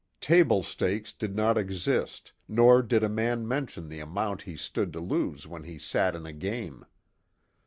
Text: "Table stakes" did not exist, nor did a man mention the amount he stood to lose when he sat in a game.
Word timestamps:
"Table 0.19 0.63
stakes" 0.63 1.13
did 1.13 1.35
not 1.35 1.59
exist, 1.59 2.33
nor 2.47 2.81
did 2.81 3.03
a 3.03 3.07
man 3.07 3.47
mention 3.47 3.87
the 3.87 3.99
amount 3.99 4.41
he 4.41 4.57
stood 4.57 4.91
to 4.93 4.99
lose 4.99 5.45
when 5.45 5.63
he 5.63 5.77
sat 5.77 6.15
in 6.15 6.25
a 6.25 6.33
game. 6.33 6.83